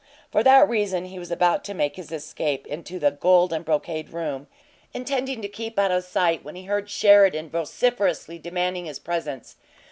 For 0.31 0.41
that 0.41 0.67
reason 0.67 1.05
he 1.05 1.19
was 1.19 1.29
about 1.29 1.63
to 1.65 1.75
make 1.75 1.95
his 1.95 2.11
escape 2.11 2.65
into 2.65 2.97
the 2.97 3.11
gold 3.11 3.53
and 3.53 3.63
brocade 3.63 4.09
room, 4.09 4.47
intending 4.95 5.43
to 5.43 5.47
keep 5.47 5.77
out 5.77 5.91
of 5.91 6.03
sight, 6.03 6.43
when 6.43 6.55
he 6.55 6.63
heard 6.63 6.89
Sheridan 6.89 7.51
vociferously 7.51 8.39
demanding 8.39 8.85
his 8.85 8.97
presence. 8.97 9.57